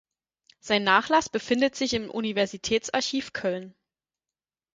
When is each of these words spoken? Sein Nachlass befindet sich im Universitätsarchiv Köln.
Sein 0.59 0.83
Nachlass 0.83 1.29
befindet 1.29 1.75
sich 1.75 1.93
im 1.93 2.09
Universitätsarchiv 2.09 3.33
Köln. 3.33 3.75